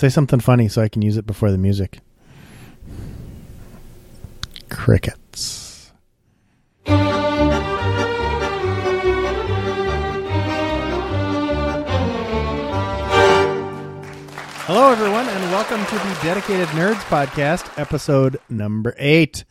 [0.00, 1.98] Say something funny so I can use it before the music.
[4.70, 5.92] Crickets.
[14.66, 19.44] Hello, everyone, and welcome to the Dedicated Nerds Podcast, episode number eight.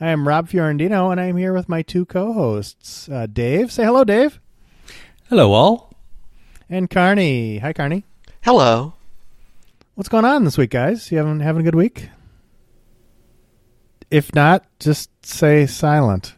[0.00, 3.70] I am Rob Fiorentino, and I am here with my two co-hosts, uh, Dave.
[3.70, 4.40] Say hello, Dave,
[5.28, 5.92] Hello, all.
[6.70, 7.58] and Carney.
[7.58, 8.04] Hi, Carney.
[8.42, 8.94] Hello.
[9.94, 11.10] What's going on this week, guys?
[11.12, 12.08] You having having a good week?
[14.10, 16.34] If not, just say silent.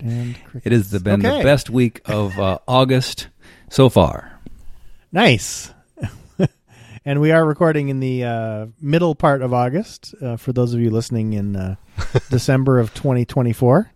[0.00, 1.38] And It has been Okay.
[1.38, 3.28] the best week of uh, August
[3.70, 4.38] so far.
[5.12, 5.72] Nice.
[7.04, 10.14] and we are recording in the uh, middle part of August.
[10.20, 11.76] Uh, for those of you listening in uh,
[12.30, 13.90] December of 2024,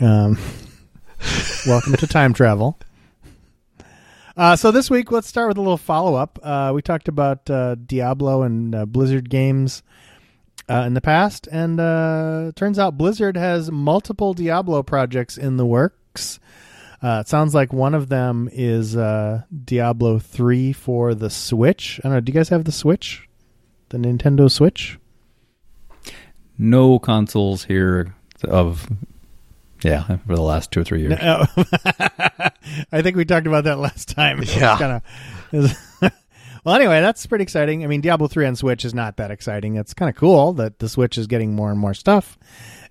[0.00, 0.38] um,
[1.66, 2.78] welcome to time travel.
[4.36, 6.40] Uh, so this week, let's start with a little follow up.
[6.42, 9.84] Uh, we talked about uh, Diablo and uh, Blizzard games
[10.68, 15.66] uh, in the past, and uh, turns out Blizzard has multiple Diablo projects in the
[15.66, 16.40] works.
[17.06, 22.00] It sounds like one of them is Diablo 3 for the Switch.
[22.02, 22.20] I don't know.
[22.20, 23.28] Do you guys have the Switch?
[23.90, 24.98] The Nintendo Switch?
[26.56, 28.88] No consoles here of,
[29.84, 31.18] yeah, for the last two or three years.
[31.22, 31.46] Oh.
[32.92, 34.42] I think we talked about that last time.
[34.42, 34.78] Yeah.
[35.52, 35.72] kinda-
[36.64, 37.84] well, anyway, that's pretty exciting.
[37.84, 39.76] I mean, Diablo 3 on Switch is not that exciting.
[39.76, 42.38] It's kind of cool that the Switch is getting more and more stuff,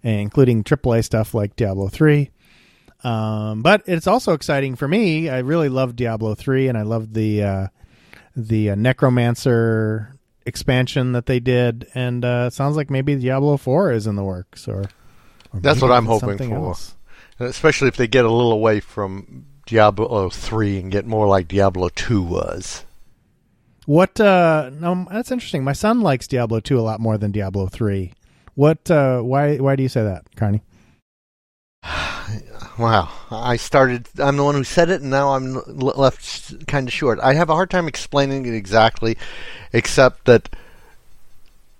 [0.03, 2.29] including AAA stuff like Diablo 3.
[3.03, 5.29] Um, but it's also exciting for me.
[5.29, 7.67] I really love Diablo 3 and I love the uh,
[8.35, 14.07] the uh, Necromancer expansion that they did and uh, sounds like maybe Diablo 4 is
[14.07, 14.89] in the works or, or
[15.53, 16.55] That's what I'm hoping for.
[16.55, 16.95] else.
[17.39, 21.89] Especially if they get a little away from Diablo 3 and get more like Diablo
[21.89, 22.83] 2 was.
[23.85, 24.19] What?
[24.19, 25.63] Uh, no, that's interesting.
[25.63, 28.13] My son likes Diablo two a lot more than Diablo three.
[28.55, 28.89] What?
[28.89, 29.57] Uh, why?
[29.57, 30.61] Why do you say that, Carney?
[32.79, 33.09] Wow.
[33.29, 36.93] I started, I'm the one who said it, and now I'm l- left kind of
[36.93, 37.19] short.
[37.21, 39.15] I have a hard time explaining it exactly,
[39.73, 40.49] except that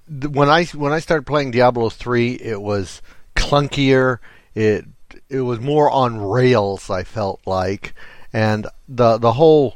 [0.07, 3.01] th- when I when I started playing Diablo 3, it was
[3.35, 4.19] clunkier.
[4.55, 4.85] It
[5.29, 6.89] it was more on rails.
[6.89, 7.93] I felt like,
[8.31, 9.75] and the the whole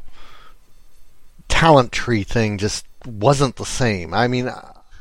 [1.47, 4.13] talent tree thing just wasn't the same.
[4.13, 4.51] I mean,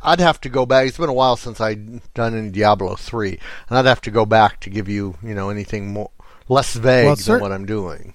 [0.02, 0.86] I'd have to go back.
[0.86, 4.24] It's been a while since I'd done any Diablo 3, and I'd have to go
[4.24, 6.10] back to give you, you know, anything more
[6.48, 8.14] less vague Well, than what I'm doing.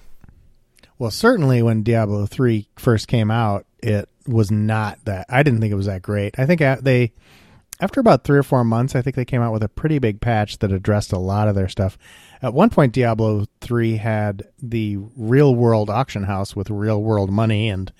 [0.98, 5.26] Well, certainly when Diablo three first came out, it was not that.
[5.28, 6.38] I didn't think it was that great.
[6.38, 7.12] I think uh, they,
[7.82, 10.20] after about three or four months, I think they came out with a pretty big
[10.20, 11.98] patch that addressed a lot of their stuff.
[12.40, 17.68] At one point, Diablo three had the real world auction house with real world money,
[17.68, 17.92] and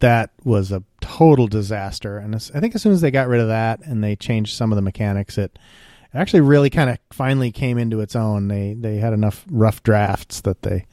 [0.00, 2.18] that was a total disaster.
[2.18, 4.70] And I think as soon as they got rid of that and they changed some
[4.70, 5.58] of the mechanics, it
[6.12, 8.48] actually really kind of finally came into its own.
[8.48, 10.84] They they had enough rough drafts that they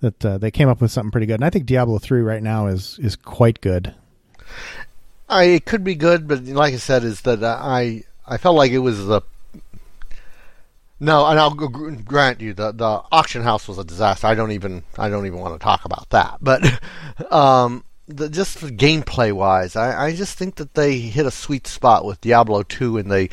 [0.00, 1.40] that uh, they came up with something pretty good.
[1.40, 3.94] And I think Diablo three right now is is quite good.
[5.28, 8.72] I it could be good, but like I said, is that I I felt like
[8.72, 9.22] it was the
[11.00, 14.26] no, and I'll grant you the the auction house was a disaster.
[14.26, 16.38] I don't even I don't even want to talk about that.
[16.40, 16.62] But
[17.32, 22.04] um, the, just gameplay wise, I, I just think that they hit a sweet spot
[22.04, 23.30] with Diablo two, and they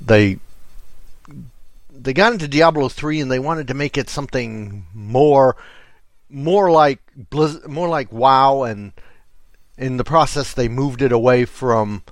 [0.00, 0.38] they
[1.90, 5.56] they got into Diablo three, and they wanted to make it something more
[6.28, 7.00] more like
[7.30, 8.92] Blizz, more like WoW, and
[9.78, 12.02] in the process they moved it away from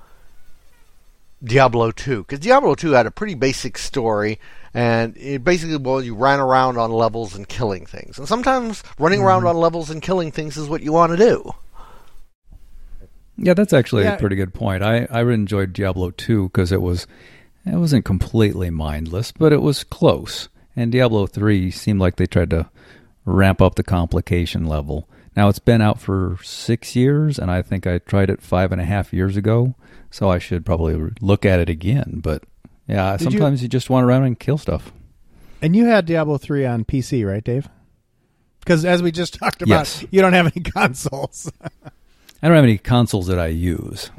[1.44, 4.38] Diablo 2 because Diablo 2 had a pretty basic story
[4.72, 9.20] and it basically well you ran around on levels and killing things and sometimes running
[9.20, 9.48] around mm-hmm.
[9.48, 11.52] on levels and killing things is what you want to do
[13.36, 14.14] Yeah, that's actually Yeah.
[14.14, 14.82] a pretty good point.
[14.82, 17.06] I, I enjoyed Diablo 2 because it was
[17.66, 20.48] it wasn't completely mindless, but it was close.
[20.76, 22.70] And Diablo 3 seemed like they tried to
[23.24, 25.08] ramp up the complication level.
[25.36, 28.80] Now it's been out for six years, and I think I tried it five and
[28.80, 29.74] a half years ago,
[30.10, 32.20] so I should probably look at it again.
[32.22, 32.44] But
[32.88, 34.92] yeah, Did you- sometimes you, just want to run and kill stuff.
[35.62, 37.68] And you had Diablo three on PC, right, Dave?
[38.60, 40.04] Because as we just talked about, Yes.
[40.10, 41.50] you don't have any consoles.
[42.42, 44.10] I don't have any consoles that I use.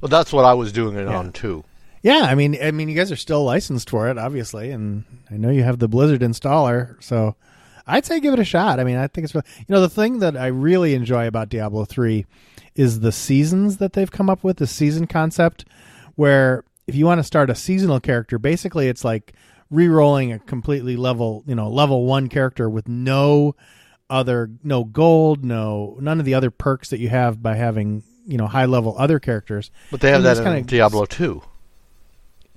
[0.00, 1.16] well that's what I was doing it Yeah.
[1.18, 1.64] on too
[2.02, 5.38] yeah, I mean, I mean, you guys are still licensed for it, obviously, and I
[5.38, 7.34] know you have the Blizzard installer, so
[7.86, 8.80] I'd say give it a shot.
[8.80, 11.84] I mean, I think it's you know the thing that I really enjoy about Diablo
[11.84, 12.26] three
[12.74, 15.64] is the seasons that they've come up with, the season concept,
[16.14, 19.32] where if you want to start a seasonal character, basically it's like
[19.70, 23.54] re-rolling a completely level, you know, level one character with no
[24.10, 28.36] other no gold, no none of the other perks that you have by having you
[28.38, 29.70] know high level other characters.
[29.90, 31.42] But they have And that in kinda- Diablo 2.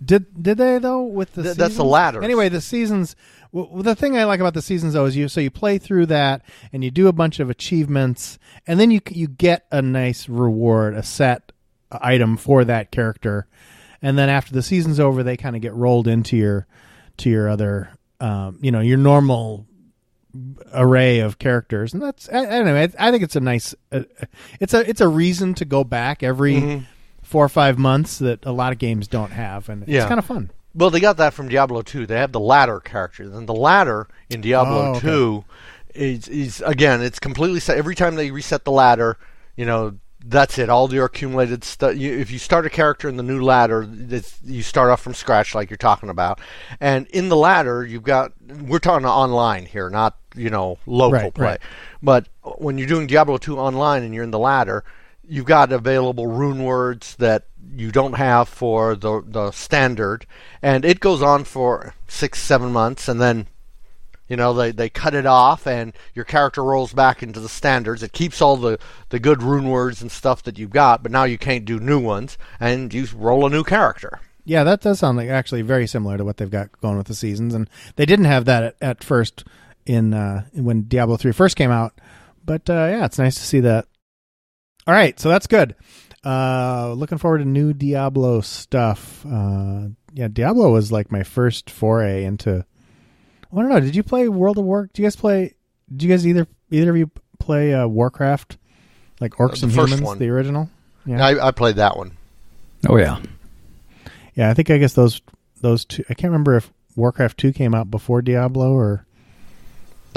[0.04, 1.90] Did did they though with the Th- that's the seasons?
[1.90, 2.24] ladders.
[2.24, 3.16] Anyway, the seasons.
[3.54, 6.06] w- The thing I like about the seasons though is you so you play through
[6.08, 10.30] that and you do a bunch of achievements and then you you get a nice
[10.30, 11.52] reward, a set
[11.92, 13.48] item for that character,
[14.02, 16.68] and then after the season's over, they kind of get rolled into your
[17.18, 17.90] to your other
[18.20, 19.66] um, you know your normal
[20.74, 23.74] array of characters and that's I, I don't know I, I think it's a nice
[23.92, 24.02] uh,
[24.60, 26.84] it's a it's a reason to go back every Mm-hmm.
[27.28, 30.26] Four or five months that a lot of games don't have and it's kind of
[30.26, 32.06] fun Well, they got that from Diablo 2.
[32.06, 35.00] They have the ladder character, and the ladder in Diablo Oh, okay.
[35.08, 35.46] 2
[35.96, 37.78] is, is again, it's completely set.
[37.78, 39.18] Every time they reset the ladder,
[39.56, 40.70] you know, that's it.
[40.70, 41.96] All your accumulated stuff.
[41.98, 45.14] You, if you start a character in the new ladder, it's, you start off from
[45.16, 46.40] scratch, like you're talking about.
[46.80, 48.34] And in the ladder, you've got.
[48.70, 51.46] We're talking online here, not you know local Right, play.
[51.46, 51.60] right.
[52.04, 52.28] But
[52.58, 54.84] when you're doing Diablo 2 online and you're in the ladder,
[55.28, 57.46] you've got available rune words that
[57.76, 60.26] you don't have for the the standard,
[60.62, 63.48] and it goes on for six, seven months, and then
[64.28, 68.04] you know they, they cut it off, and your character rolls back into the standards.
[68.04, 68.80] It keeps all the
[69.10, 72.00] the good rune words and stuff that you've got, but now you can't do new
[72.00, 74.20] ones, and you roll a new character.
[74.46, 77.16] Yeah, that does sound like actually very similar to what they've got going with the
[77.16, 79.44] seasons, and they didn't have that at, at first
[79.86, 81.94] in uh, when Diablo three first came out.
[82.46, 83.88] But uh, yeah, it's nice to see that.
[84.88, 85.76] All right, so that's good.
[86.26, 89.26] Uh, looking forward to new Diablo stuff.
[89.26, 92.66] Uh, yeah, Diablo was like my first foray into.
[93.52, 93.80] I don't know.
[93.80, 94.90] Did you play World of War?
[94.94, 95.56] Do you guys play?
[95.96, 98.58] Do you guys either either of you play uh, Warcraft,
[99.22, 100.20] like Orcs the and Humans, one.
[100.20, 100.70] the original?
[101.06, 101.26] Yeah.
[101.26, 102.18] I, I played that one.
[102.88, 103.22] Oh yeah.
[104.36, 105.22] Yeah, I think I guess those
[105.62, 106.04] those two.
[106.10, 109.06] I can't remember if Warcraft two came out before Diablo or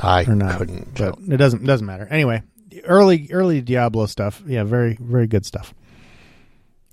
[0.03, 0.59] I or not.
[0.59, 0.95] couldn't.
[0.95, 2.07] but it doesn't it doesn't matter.
[2.11, 2.43] Anyway,
[2.85, 4.43] early early Diablo stuff.
[4.47, 5.75] Yeah, very very good stuff.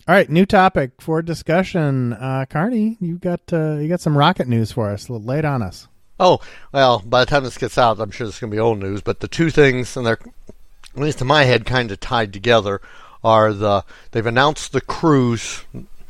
[0.08, 2.14] All right, new topic for discussion.
[2.14, 5.10] Uh, Carney, you got uh, you got some rocket news for us.
[5.10, 5.88] It on us.
[6.20, 6.40] Oh,
[6.72, 9.02] well, by the time this gets out, I'm sure is going to be old news,
[9.02, 10.20] but the two things, and they're,
[10.96, 12.82] at least in my head, kind of tied together,
[13.24, 15.64] are the, they've announced the crews,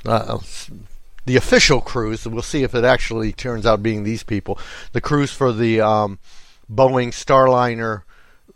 [0.05, 0.37] uh,
[1.25, 4.57] the official crews, we'll see if it actually turns out being these people,
[4.93, 6.19] the crews for the um,
[6.71, 8.03] Boeing Starliner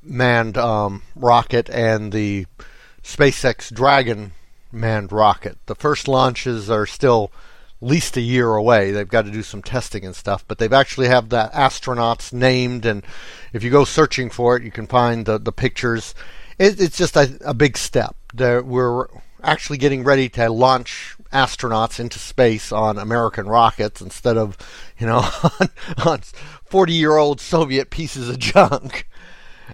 [0.03, 2.45] manned um, rocket and the
[3.03, 4.33] SpaceX Dragon
[4.71, 5.57] manned rocket.
[5.65, 7.31] The first launches are still
[7.81, 8.92] least a year away.
[8.92, 12.86] They've got to do some testing and stuff, but they've actually have the astronauts named,
[12.86, 13.03] and
[13.53, 16.13] if you go searching for it, you can find the the pictures.
[16.59, 18.15] It, it's just a, a big step.
[18.33, 19.07] There, we're
[19.44, 24.57] actually getting ready to launch astronauts into space on American rockets instead of,
[25.00, 25.27] you know,
[25.59, 25.69] on,
[26.06, 26.21] on
[26.65, 29.07] forty-year-old Soviet pieces of junk.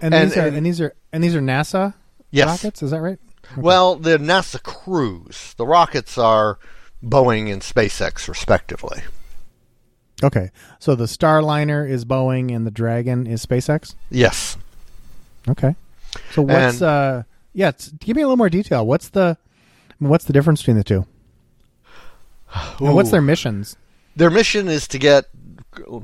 [0.00, 1.94] And, And- these are and- and these are and these are NASA
[2.30, 2.46] Yes.
[2.46, 2.82] rockets.
[2.82, 3.18] Is that right?
[3.56, 5.54] Well, the NASA crews.
[5.56, 6.58] the rockets are
[7.04, 9.02] Boeing and SpaceX, respectively.
[10.22, 10.50] Okay,
[10.80, 13.94] so the Starliner is Boeing and the Dragon is SpaceX.
[14.10, 14.56] Yes.
[15.48, 15.76] Okay,
[16.32, 17.22] so what's uh
[17.54, 17.70] yeah?
[18.00, 18.84] Give me a little more detail.
[18.86, 19.38] What's the
[19.98, 21.06] what's the difference between the two?
[22.78, 23.76] What's their missions?
[24.16, 25.26] Their mission is to get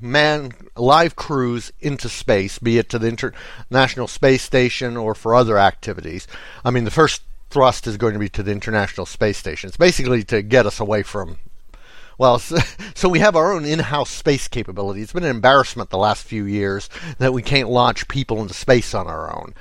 [0.00, 5.58] man live crews into space, be it to the International Space Station or for other
[5.58, 6.26] activities.
[6.64, 9.68] I mean, the first thrust is going to be to the International Space Station.
[9.68, 11.38] It's basically to get us away from.
[12.18, 12.58] Well, so,
[12.94, 15.02] so we have our own in-house space capability.
[15.02, 16.88] It's been an embarrassment the last few years
[17.18, 19.54] that we can't launch people into space on our own.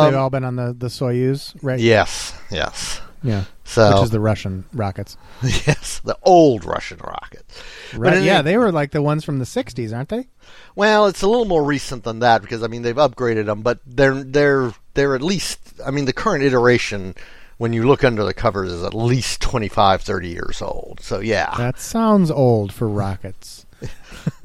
[0.00, 1.78] They've Um, all been on the the Soyuz, right?
[1.78, 3.00] yes, yes.
[3.22, 3.44] Yeah.
[3.64, 5.16] So Which is the Russian rockets?
[5.42, 7.62] yes, the old Russian rockets.
[7.94, 8.22] Right.
[8.22, 10.28] Yeah, they were like the ones from the '60s, aren't they?
[10.74, 13.80] Well, it's a little more recent than that because I mean they've upgraded them, but
[13.86, 17.14] they're they're they're at least I mean the current iteration
[17.58, 21.00] when you look under the covers is at least 25 30 years old.
[21.02, 21.54] So yeah.
[21.56, 23.66] That sounds old for rockets.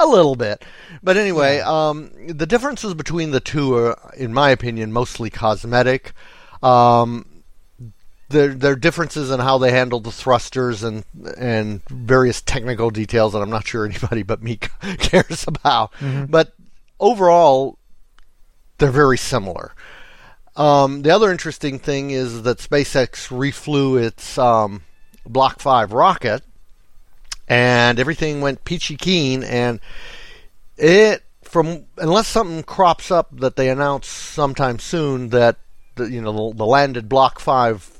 [0.00, 0.64] a little bit.
[1.02, 6.12] But anyway, um, the differences between the two are in my opinion mostly cosmetic.
[6.62, 7.26] Um,
[8.28, 11.04] there, there are differences in how they handle the thrusters and
[11.36, 14.56] and various technical details that I'm not sure anybody but me
[14.98, 15.92] cares about.
[16.28, 16.52] But
[16.98, 17.78] overall,
[18.78, 19.72] they're very similar.
[20.56, 24.82] Um, the other interesting thing is that SpaceX reflew its um,
[25.26, 26.42] Block 5 rocket,
[27.46, 29.80] and everything went peachy keen, and
[30.78, 35.56] it from unless something crops up that they announce sometime soon that
[35.96, 37.95] the, you know the, the landed Block 5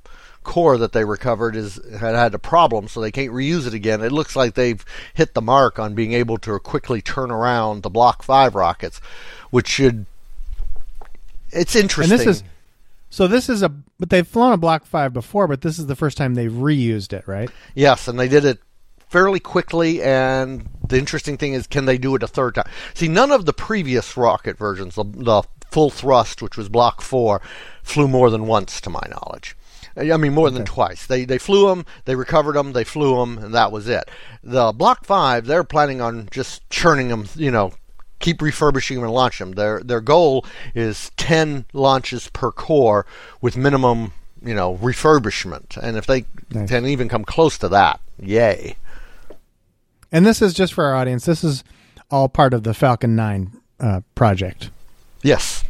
[0.47, 4.03] core that they recovered is had had a problem, so they can't reuse it again.
[4.03, 7.91] It looks like they've hit the mark on being able to quickly turn around the
[7.91, 9.01] Block 5 rockets,
[9.51, 10.07] which should
[11.53, 12.19] it's interesting.
[12.19, 12.45] And this is
[13.11, 15.97] so this is a but they've flown a Block Five before, but this is the
[15.97, 17.51] first time they've reused it, right?
[17.75, 18.59] Yes, and they did it
[19.09, 20.03] fairly quickly.
[20.03, 22.69] And the interesting thing is, can they do it a third time?
[22.95, 27.41] See, none of the previous rocket versions, the, the full thrust, which was Block Four,
[27.83, 29.57] flew more than once, to my knowledge.
[29.97, 31.07] I mean, more than twice.
[31.07, 34.05] They they flew them, they recovered them, they flew them, and that was it.
[34.45, 37.73] The Block Five, they're planning on just churning them, you know,
[38.19, 39.53] keep refurbishing them and launch them.
[39.53, 43.07] Their their goal is ten launches per core
[43.41, 44.13] with minimum,
[44.45, 45.77] you know, refurbishment.
[45.77, 46.69] And if they Nice.
[46.69, 48.77] can even come close to that, yay!
[50.13, 51.25] And this is just for our audience.
[51.25, 51.65] This is
[52.11, 54.71] all part of the Falcon Nine uh, project.
[55.23, 55.65] Yes.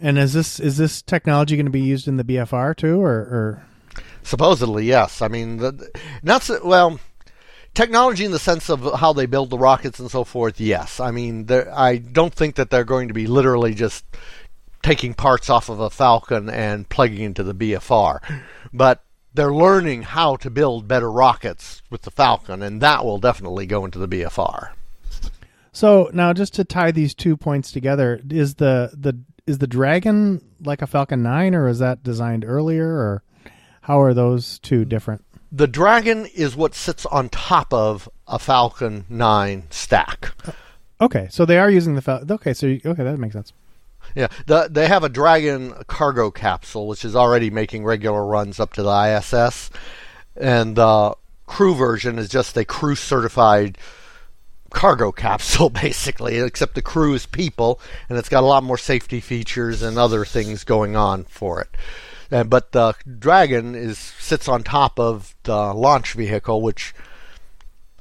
[0.00, 3.10] And is this is this technology going to be used in the BFR too, or,
[3.10, 3.62] or
[4.22, 5.22] Supposedly, yes.
[5.22, 5.90] I mean, the,
[6.22, 7.00] not so, well.
[7.74, 10.98] Technology in the sense of how they build the rockets and so forth, yes.
[10.98, 14.04] I mean, I don't think that they're going to be literally just
[14.82, 18.18] taking parts off of a Falcon and plugging into the BFR,
[18.72, 23.66] but they're learning how to build better rockets with the Falcon, and that will definitely
[23.66, 24.70] go into the BFR.
[25.70, 30.42] so now just to tie these two points together, is the the is the Dragon
[30.62, 33.22] like a Falcon Nine, or is that designed earlier, or
[33.82, 35.24] how are those two different?
[35.50, 40.34] The Dragon is what sits on top of a Falcon 9 stack.
[40.46, 40.52] Uh,
[41.00, 42.30] okay, so they are using the Falcon.
[42.30, 43.52] Okay, so you, okay, that makes sense.
[44.14, 48.74] Yeah, the, they have a Dragon cargo capsule, which is already making regular runs up
[48.74, 49.70] to the ISS,
[50.36, 51.14] and the
[51.46, 53.78] crew version is just a crew certified
[54.70, 56.38] cargo capsule, basically.
[56.38, 60.24] Except the crew is people, and it's got a lot more safety features and other
[60.24, 61.68] things going on for it.
[62.30, 66.94] And, but the Dragon is sits on top of the launch vehicle, which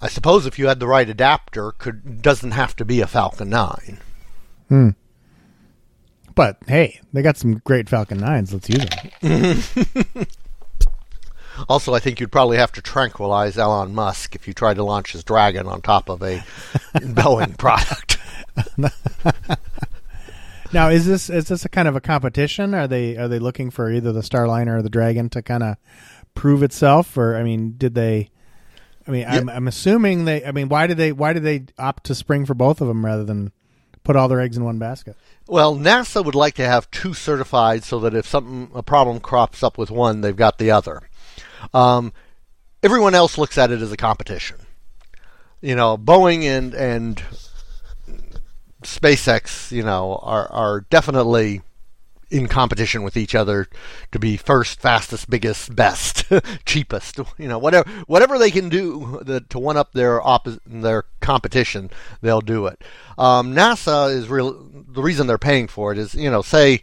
[0.01, 3.50] I suppose if you had the right adapter, could doesn't have to be a Falcon
[3.50, 4.00] 9.
[4.69, 4.89] Hmm.
[6.36, 8.53] But hey, they got some great Falcon Nines.
[8.53, 8.86] Let's use
[9.21, 10.27] them.
[11.69, 15.13] Also, I think you'd probably have to tranquilize Elon Musk if you tried to launch
[15.13, 16.37] his Dragon on top of a
[16.95, 18.17] Boeing product.
[20.73, 22.73] Now, is this is this a kind of a competition?
[22.73, 25.77] Are they are they looking for either the Starliner or the Dragon to kind of
[26.35, 28.29] prove itself, or I mean, did they?
[29.07, 30.43] I mean, I'm, I'm assuming they.
[30.43, 33.05] I mean, why did they why did they opt to spring for both of them
[33.05, 33.53] rather than
[34.03, 35.15] put all their eggs in one basket?
[35.47, 39.63] Well, NASA would like to have two certified so that if something a problem crops
[39.63, 41.09] up with one, they've got the other.
[41.73, 42.13] Um,
[42.83, 44.57] everyone else looks at it as a competition.
[45.61, 47.21] You know, Boeing and and
[48.83, 51.61] SpaceX, you know, are are definitely
[52.29, 53.67] in competition with each other
[54.11, 56.25] to be first, fastest, biggest, best,
[56.65, 57.19] cheapest.
[57.37, 61.89] You know, whatever whatever they can do the, to one up their oppo- their competition,
[62.21, 62.83] they'll do it.
[63.17, 64.53] Um, NASA is real.
[64.87, 66.81] The reason they're paying for it is, you know, say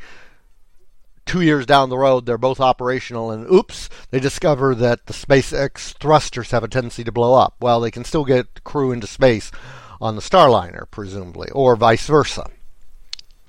[1.27, 5.95] two years down the road they're both operational, and oops, they discover that the SpaceX
[5.99, 7.55] thrusters have a tendency to blow up.
[7.61, 9.51] Well, they can still get crew into space
[10.01, 12.47] on the Starliner, presumably, or vice versa.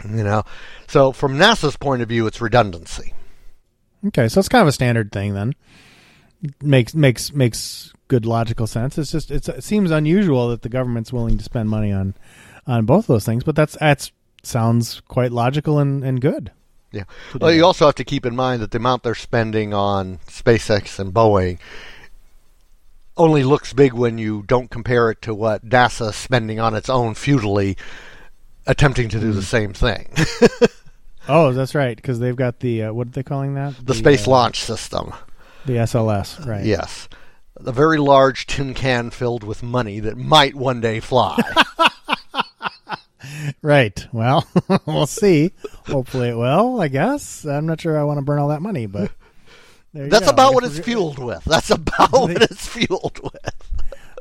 [0.03, 0.43] You know,
[0.87, 3.13] so from NASA's point of view, it's redundancy.
[4.07, 5.53] Okay, so it's kind of a standard thing then.
[6.61, 8.97] Makes makes makes good logical sense.
[8.97, 12.13] It's just it's, it seems unusual that the government's willing to spend money on
[12.67, 14.11] on both those things, but that's that's
[14.43, 16.51] sounds quite logical and, and good.
[16.95, 17.03] Yeah.
[17.39, 20.97] Well, you also have to keep in mind that the amount they're spending on SpaceX
[20.97, 21.59] and Boeing
[23.17, 26.89] only looks big when you don't compare it to what NASA is spending on its
[26.89, 27.77] own futilely
[28.65, 30.09] attempting to do the same thing.
[31.27, 33.73] Oh, that's right, because they've got the uh, what are they calling that?
[33.83, 35.11] the Space uh, Launch System.
[35.65, 36.63] the SLS, right?
[36.63, 37.09] Yes.
[37.55, 41.41] A very large tin can filled with money that might one day fly.
[43.61, 44.07] Right.
[44.11, 44.47] Well,
[44.85, 45.51] we'll see.
[45.87, 46.81] Hopefully, it will.
[46.81, 47.45] I guess.
[47.45, 49.11] I'm not sure I want to burn all that money, but
[49.93, 50.31] there you That's go.
[50.31, 51.43] about what it's fueled with.
[51.45, 53.71] That's about what it's fueled with.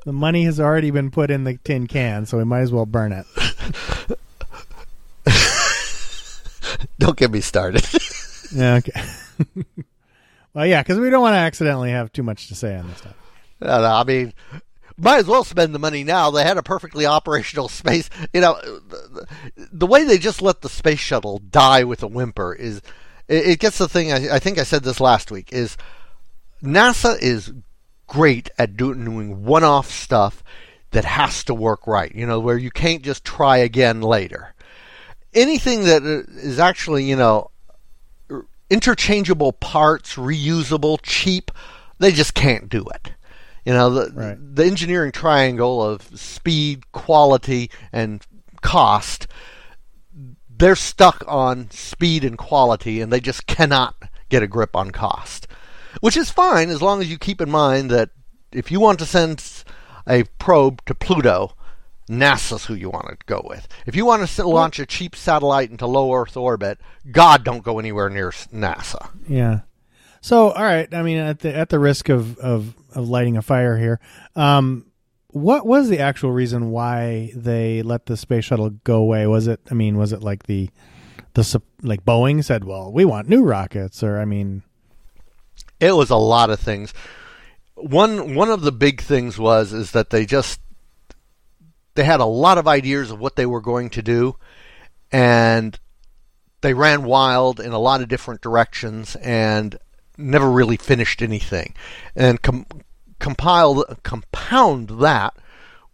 [0.04, 2.86] The money has already been put in the tin can, so we might as well
[2.86, 3.26] burn it.
[6.98, 7.86] Don't get me started.
[8.52, 9.02] Yeah, okay.
[10.52, 12.98] well, yeah, because we don't want to accidentally have too much to say on this
[12.98, 13.16] stuff.
[13.62, 14.32] I mean,
[14.96, 16.30] might as well spend the money now.
[16.30, 18.08] They had a perfectly operational space.
[18.32, 19.26] You know, the,
[19.72, 22.80] the way they just let the space shuttle die with a whimper is
[23.28, 24.12] it, it gets the thing.
[24.12, 25.76] I, I think I said this last week is
[26.62, 27.52] NASA is
[28.06, 30.44] great at doing one-off stuff
[30.90, 32.14] that has to work right.
[32.14, 34.54] You know, where you can't just try again later.
[35.32, 37.50] Anything that uh, actually, you know,
[38.70, 41.50] interchangeable parts, reusable, cheap,
[41.98, 43.12] they just can't do it.
[43.64, 44.36] You know, the, Right.
[44.56, 48.24] the engineering triangle of speed, quality, and
[48.60, 49.26] cost
[50.58, 53.94] they're stuck on speed and quality, and they just cannot
[54.28, 55.46] get a grip on cost.
[56.00, 58.10] Which is fine as long as you keep in mind that
[58.52, 59.42] if you want to send
[60.08, 61.54] a probe to Pluto,
[62.08, 63.66] NASA's who you want to go with.
[63.86, 66.78] If you want to launch a cheap satellite into low Earth orbit,
[67.10, 69.10] God, don't go anywhere near NASA.
[69.28, 69.60] Yeah.
[70.20, 70.92] So, all right.
[70.92, 74.00] I mean, at the at the risk of of, of lighting a fire here,
[74.36, 74.86] um,
[75.28, 79.26] what was the actual reason why they let the space shuttle go away?
[79.26, 79.60] Was it?
[79.70, 80.70] I mean, was it like the
[81.34, 84.62] the like Boeing said, "Well, we want new rockets," or I mean,
[85.80, 86.94] it was a lot of things.
[87.74, 90.60] One one of the big things was is that they just
[91.94, 94.36] they had a lot of ideas of what they were going to do,
[95.10, 95.78] and
[96.60, 99.78] they ran wild in a lot of different directions and
[100.16, 101.74] never really finished anything.
[102.14, 102.66] And com-
[103.24, 105.34] compiled compound that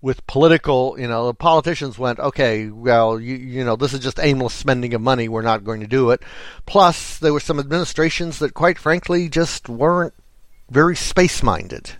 [0.02, 4.18] with political, you know, the politicians went, okay, well, you, you know, this is just
[4.18, 5.28] aimless spending of money.
[5.28, 6.24] We're not going to do it.
[6.66, 10.12] Plus, there were some administrations that, quite frankly, just weren't
[10.70, 11.92] very space minded.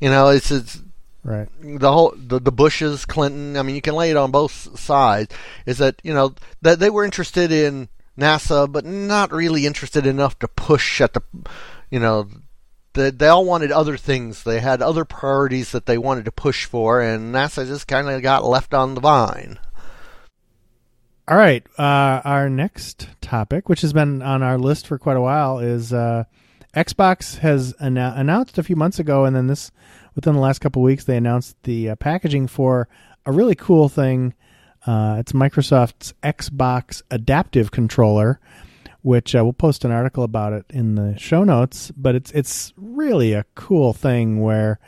[0.00, 0.80] You know, it's, it's
[1.22, 3.56] right the whole the, the Bushes, Clinton.
[3.56, 5.32] I mean, you can lay it on both sides.
[5.64, 10.36] Is that you know that they were interested in NASA, but not really interested enough
[10.40, 11.22] to push at the,
[11.88, 12.28] you know,
[12.94, 14.42] they, they all wanted other things.
[14.42, 18.22] They had other priorities that they wanted to push for, and NASA just kind of
[18.22, 19.58] got left on the vine.
[21.28, 21.64] All right.
[21.78, 25.92] Uh, our next topic, which has been on our list for quite a while, is
[25.92, 26.24] uh,
[26.74, 29.70] Xbox has annou- announced a few months ago, and then this
[30.14, 32.88] within the last couple weeks, they announced the uh, packaging for
[33.24, 34.34] a really cool thing.
[34.84, 38.40] Uh, it's Microsoft's Xbox Adaptive Controller
[39.02, 41.92] which uh, we'll post an article about it in the show notes.
[41.96, 44.78] But it's it's really a cool thing where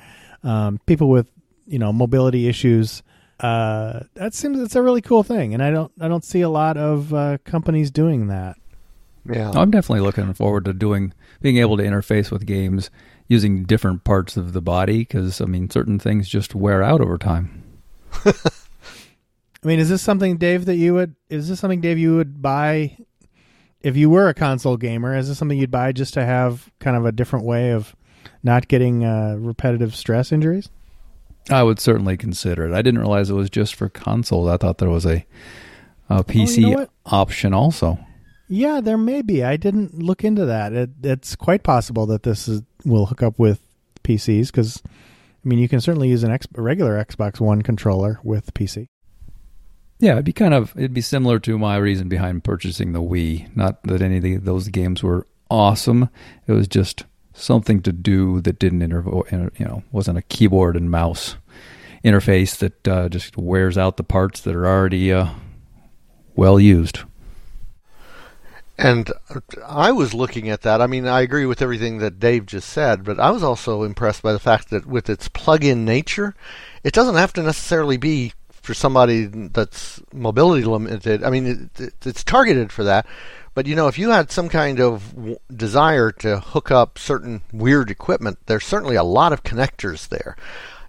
[0.42, 1.30] um, people with
[1.66, 3.02] you know mobility issues.
[3.40, 6.48] Uh, that seems it's a really cool thing, and I don't I don't see a
[6.48, 8.56] lot of uh, companies doing that.
[9.28, 12.90] Yeah, I'm definitely looking forward to doing being able to interface with games
[13.26, 17.18] using different parts of the body because I mean certain things just wear out over
[17.18, 17.62] time.
[19.64, 21.16] I mean, is this something, Dave, that you would?
[21.30, 22.98] Is this something, Dave, you would buy
[23.84, 26.96] if you were a console gamer, is this something you'd buy just to have kind
[26.96, 27.94] of a different way of
[28.42, 30.70] not getting uh, repetitive stress injuries?
[31.50, 32.72] I would certainly consider it.
[32.72, 34.48] I didn't realize it was just for consoles.
[34.48, 35.26] I thought there was a,
[36.08, 37.98] a PC oh, you know option also.
[38.48, 39.44] Yeah, there may be.
[39.44, 40.72] I didn't look into that.
[40.72, 43.60] It, it's quite possible that this is, will hook up with
[44.02, 48.18] PCs because, I mean, you can certainly use an X, a regular Xbox One controller
[48.22, 48.86] with PC.
[49.98, 53.54] Yeah, it'd be kind of it'd be similar to my reason behind purchasing the Wii.
[53.56, 56.08] Not that any of the, those games were awesome.
[56.46, 60.90] It was just something to do that didn't inter- you know wasn't a keyboard and
[60.90, 61.36] mouse
[62.04, 65.28] interface that uh, just wears out the parts that are already uh,
[66.36, 67.00] well used.
[68.76, 69.10] And
[69.64, 70.82] I was looking at that.
[70.82, 74.20] I mean, I agree with everything that Dave just said, but I was also impressed
[74.20, 76.34] by the fact that with its plug-in nature,
[76.82, 78.32] it doesn't have to necessarily be
[78.64, 81.22] for somebody that's mobility limited.
[81.22, 83.06] I mean, it, it, it's targeted for that.
[83.52, 87.42] But you know, if you had some kind of w- desire to hook up certain
[87.52, 90.34] weird equipment, there's certainly a lot of connectors there.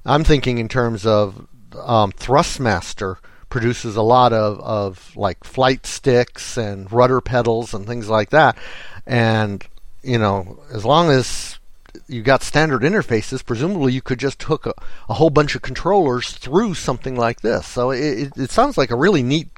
[0.06, 1.48] I'm thinking in terms of
[1.84, 3.18] um, Thrustmaster
[3.50, 8.58] produces a lot of, of like flight sticks and rudder pedals and things like that.
[9.06, 9.64] And
[10.02, 11.60] you know, as long as
[12.08, 14.74] you got standard interfaces, presumably you could just hook a,
[15.10, 17.68] a, whole bunch of controllers through something like this.
[17.68, 19.50] So it, it, sounds like a really neat,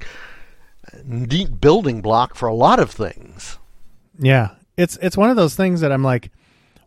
[1.03, 3.57] neat building block for a lot of things.
[4.19, 6.31] Yeah, it's it's one of those things that I'm like,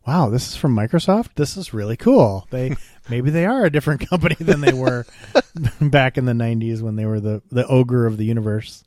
[0.06, 1.34] wow, this is from Microsoft.
[1.36, 2.46] This is really cool.
[2.50, 2.76] They
[3.08, 5.06] maybe they are a different company than they were
[5.80, 8.84] back in the '90s when they were the the ogre of the universe.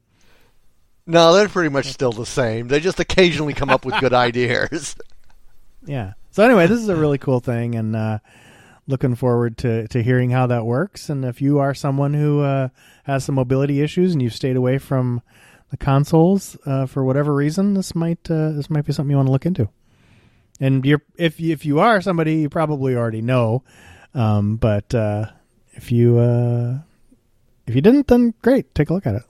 [1.05, 2.69] No, they're pretty much still the same.
[2.69, 4.95] They just occasionally come up with good ideas.
[5.85, 6.13] Yeah.
[6.33, 8.17] So anyway, this is a really cool thing, and uh,
[8.87, 11.07] looking forward to to hearing how that works.
[11.07, 12.69] And if you are someone who uh,
[13.03, 15.21] has some mobility issues and you've stayed away from
[15.69, 19.27] the consoles uh, for whatever reason, this might uh, this might be something you want
[19.27, 19.69] to look into.
[20.59, 23.63] And you're if if you are somebody you probably already know,
[24.15, 25.27] um, but uh,
[25.73, 26.79] if you uh,
[27.67, 29.23] if you didn't, then great, take a look at it.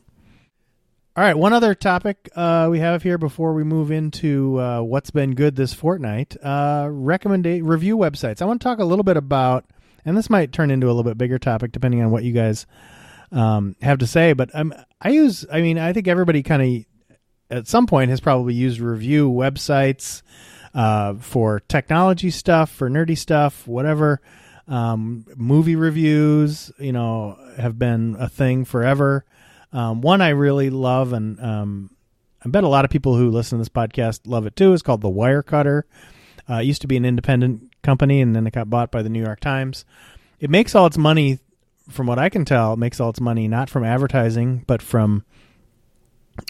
[1.15, 5.11] All right, one other topic uh, we have here before we move into uh, what's
[5.11, 6.35] been good this fortnight.
[6.43, 8.41] Uh, recommend review websites.
[8.41, 9.63] I want to talk a little bit about,
[10.05, 12.65] and this might turn into a little bit bigger topic depending on what you guys
[13.31, 14.33] um, have to say.
[14.33, 17.17] But um, I use, I mean, I think everybody kind of
[17.55, 20.23] at some point has probably used review websites
[20.73, 24.19] uh, for technology stuff, for nerdy stuff, whatever.
[24.67, 29.25] Um, movie reviews, you know, have been a thing forever.
[29.73, 31.89] Um, one I really love, and um,
[32.45, 34.73] I bet a lot of people who listen to this podcast love it too.
[34.73, 35.83] Is called the Wirecutter.
[36.49, 39.09] Uh, it used to be an independent company, and then it got bought by the
[39.09, 39.85] New York Times.
[40.39, 41.39] It makes all its money,
[41.89, 45.23] from what I can tell, it makes all its money not from advertising, but from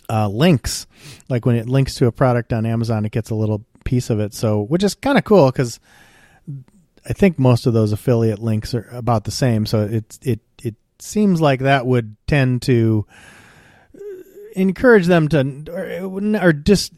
[0.09, 0.87] uh, links.
[1.29, 4.19] Like when it links to a product on Amazon, it gets a little piece of
[4.19, 4.33] it.
[4.33, 5.79] So, which is kind of cool because
[7.05, 9.65] I think most of those affiliate links are about the same.
[9.65, 13.05] So it it it seems like that would tend to
[14.55, 16.93] encourage them to or, or just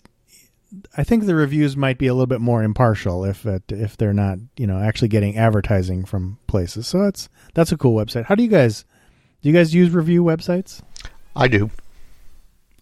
[0.97, 4.13] I think the reviews might be a little bit more impartial if it, if they're
[4.13, 6.87] not you know actually getting advertising from places.
[6.87, 8.25] So that's that's a cool website.
[8.25, 8.85] How do you guys
[9.41, 9.49] do?
[9.49, 10.81] You guys use review websites?
[11.35, 11.69] I do.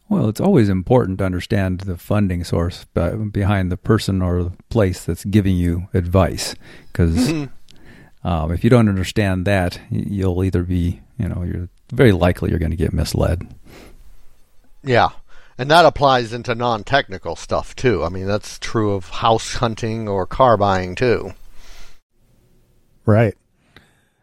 [0.09, 5.03] Well, it's always important to understand the funding source behind the person or the place
[5.03, 6.55] that's giving you advice,
[6.91, 8.27] because mm-hmm.
[8.27, 12.59] um, if you don't understand that, you'll either be, you know, you're very likely you're
[12.59, 13.53] going to get misled.
[14.83, 15.09] Yeah,
[15.57, 18.03] and that applies into non-technical stuff too.
[18.03, 21.33] I mean, that's true of house hunting or car buying too.
[23.05, 23.35] Right.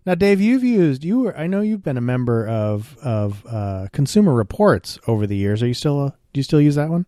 [0.07, 1.21] Now, Dave, you've used you.
[1.21, 5.63] Were, I know you've been a member of of uh, Consumer Reports over the years.
[5.63, 6.07] Are you still?
[6.07, 7.07] A, do you still use that one?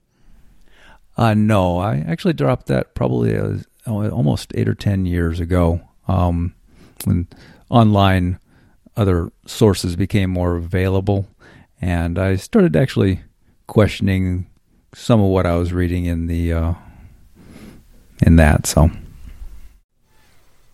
[1.17, 6.55] Uh, no, I actually dropped that probably uh, almost eight or ten years ago um,
[7.05, 7.29] when
[7.71, 8.39] online
[8.97, 11.27] other sources became more available,
[11.81, 13.21] and I started actually
[13.67, 14.47] questioning
[14.95, 16.75] some of what I was reading in the uh,
[18.23, 18.67] in that.
[18.67, 18.91] So,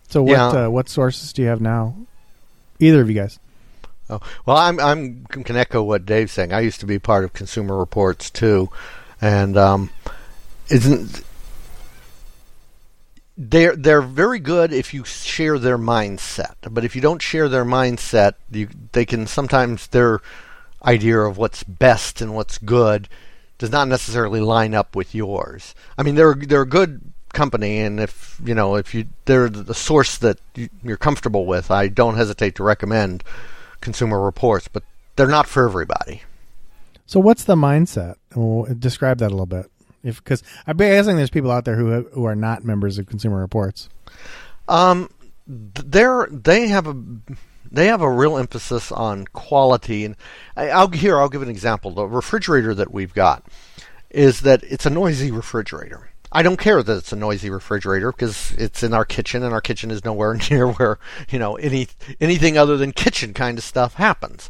[0.07, 0.65] so what yeah.
[0.65, 1.95] uh, what sources do you have now?
[2.79, 3.39] Either of you guys.
[4.09, 6.51] Oh well, I'm I'm can echo what Dave's saying.
[6.51, 8.69] I used to be part of Consumer Reports too,
[9.21, 9.89] and um,
[10.69, 11.23] isn't
[13.39, 17.63] they're they're very good if you share their mindset, but if you don't share their
[17.63, 20.19] mindset, you, they can sometimes their
[20.83, 23.07] idea of what's best and what's good
[23.57, 25.73] does not necessarily line up with yours.
[25.97, 26.99] I mean, they're they're a good
[27.31, 30.37] company, and if you know if you they're the source that
[30.83, 33.23] you're comfortable with, I don't hesitate to recommend
[33.79, 34.83] Consumer Reports, but
[35.15, 36.23] they're not for everybody.
[37.05, 38.15] So, what's the mindset?
[38.79, 39.71] describe that a little bit,
[40.03, 43.39] if because I'm guessing there's people out there who who are not members of Consumer
[43.39, 43.89] Reports.
[44.67, 45.09] Um,
[45.47, 46.95] they're they have a
[47.71, 50.15] they have a real emphasis on quality, and
[50.55, 51.91] I, will here I'll give an example.
[51.91, 53.45] The refrigerator that we've got
[54.09, 58.51] is that it's a noisy refrigerator I don't care that it's a noisy refrigerator because
[58.51, 61.87] it's in our kitchen, and our kitchen is nowhere near where you know any
[62.21, 64.49] anything other than kitchen kind of stuff happens.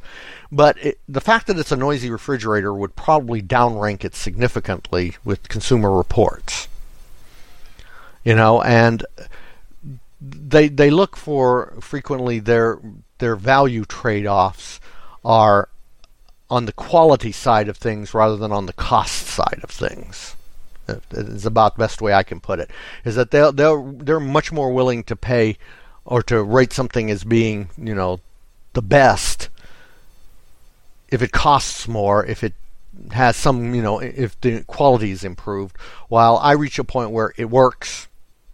[0.52, 5.48] But it, the fact that it's a noisy refrigerator would probably downrank it significantly with
[5.48, 6.68] Consumer Reports.
[8.26, 9.06] You know, and
[10.20, 12.80] they they look for frequently their
[13.20, 14.82] their value trade offs
[15.24, 15.70] are
[16.50, 20.36] on the quality side of things rather than on the cost side of things
[21.12, 22.70] is about the best way I can put it.
[23.06, 25.58] Is that they they they're much more willing to pay
[26.06, 28.20] or to rate something as being you know
[28.74, 29.50] the best
[31.10, 32.54] if it costs more, if it
[33.12, 35.78] has some you know if the quality is improved.
[36.08, 38.08] While I reach a point where it works,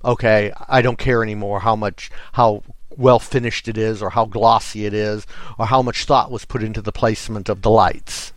[0.04, 2.64] okay, I don't care anymore how much how
[2.98, 5.28] well finished it is or how glossy it is
[5.60, 8.32] or how much thought was put into the placement of the lights.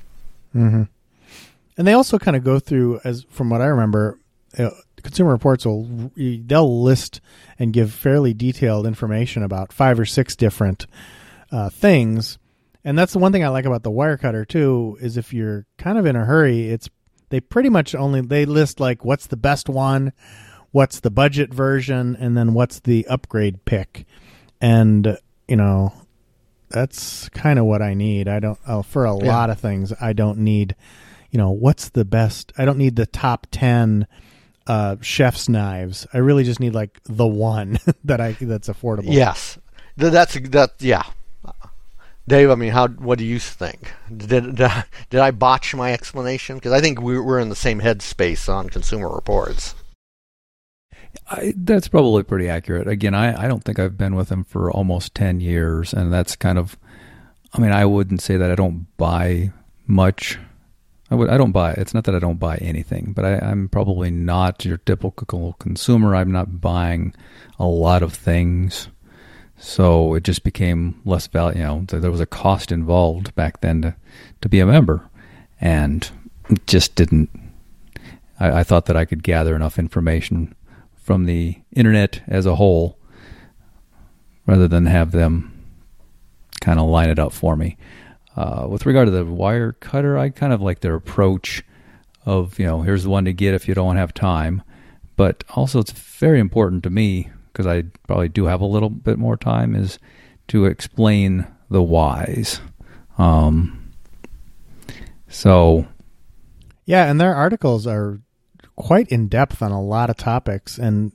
[0.54, 0.84] Mm-hmm.
[1.78, 4.18] And they also kind of go through, as from what I remember,
[4.58, 4.70] uh,
[5.02, 7.20] Consumer Reports will they'll list
[7.56, 10.86] and give fairly detailed information about five or six different
[11.52, 12.38] uh, things.
[12.84, 15.98] And that's the one thing I like about the Wirecutter too is if you're kind
[15.98, 16.88] of in a hurry, it's
[17.28, 20.12] they pretty much only they list like what's the best one,
[20.72, 24.04] what's the budget version, and then what's the upgrade pick.
[24.60, 25.92] And you know,
[26.70, 28.26] that's kind of what I need.
[28.26, 29.26] I don't uh, for a yeah.
[29.32, 30.74] lot of things I don't need
[31.30, 32.52] you know, what's the best?
[32.56, 34.06] I don't need the top 10
[34.66, 36.06] uh, chef's knives.
[36.12, 39.12] I really just need like the one that I that's affordable.
[39.12, 39.58] Yes.
[39.96, 41.04] That's that yeah.
[42.28, 42.88] Dave, I mean, how?
[42.88, 43.92] What do you think?
[44.14, 46.56] Did did I, did I botch my explanation?
[46.56, 49.74] Because I think we, we're in the same headspace on Consumer Reports.
[51.30, 52.86] I, that's probably pretty accurate.
[52.86, 56.36] Again, I, I don't think I've been with them for almost ten years, and that's
[56.36, 56.76] kind of.
[57.54, 59.52] I mean, I wouldn't say that I don't buy
[59.86, 60.38] much
[61.10, 61.30] I would.
[61.30, 61.72] I don't buy.
[61.72, 66.14] It's not that I don't buy anything, but I, I'm probably not your typical consumer.
[66.14, 67.14] I'm not buying
[67.58, 68.88] a lot of things,
[69.56, 71.58] so it just became less value.
[71.58, 73.96] You know, there was a cost involved back then to
[74.42, 75.08] to be a member,
[75.60, 76.10] and
[76.66, 77.30] just didn't.
[78.38, 80.54] I, I thought that I could gather enough information
[80.94, 82.98] from the internet as a whole,
[84.46, 85.54] rather than have them
[86.60, 87.78] kind of line it up for me.
[88.38, 91.64] Uh, with regard to the Wirecutter, I kind of like their approach
[92.24, 94.62] of you know here's the one to get if you don't have time,
[95.16, 99.18] but also it's very important to me because I probably do have a little bit
[99.18, 99.98] more time is
[100.48, 102.60] to explain the whys.
[103.18, 103.90] Um,
[105.26, 105.88] so
[106.84, 108.20] Yeah, and their articles are
[108.76, 111.10] quite in depth on a lot of topics, and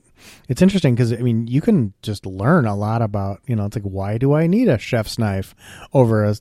[0.48, 3.76] it's interesting because I mean you can just learn a lot about you know it's
[3.76, 5.54] like why do I need a chef's knife
[5.92, 6.36] over a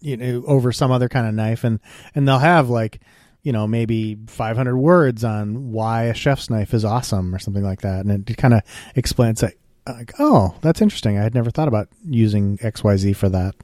[0.00, 1.80] you know, over some other kind of knife, and
[2.14, 3.00] and they'll have like
[3.42, 7.82] you know maybe 500 words on why a chef's knife is awesome or something like
[7.82, 8.62] that, and it kind of
[8.94, 13.12] explains like like oh that's interesting I had never thought about using X Y Z
[13.14, 13.54] for that.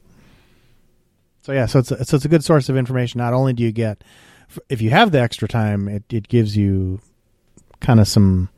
[1.42, 3.18] So yeah, so it's a, so it's a good source of information.
[3.18, 4.04] Not only do you get
[4.68, 7.00] if you have the extra time, it, it gives you
[7.80, 8.48] kind of some